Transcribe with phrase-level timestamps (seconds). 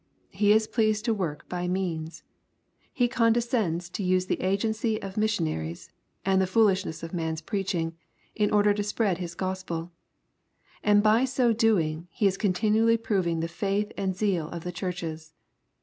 [0.31, 2.23] He is pleased to work by means.
[2.91, 5.91] He condescends to use the agency of mission aries,
[6.25, 7.95] ani the foolishness of man's preaching,
[8.33, 9.91] in order to spread His Gospel.
[10.83, 15.33] And by so doing, He is continually proving the faith and zeal of the churches.